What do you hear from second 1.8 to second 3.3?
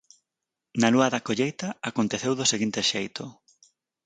aconteceu do seguinte xeito.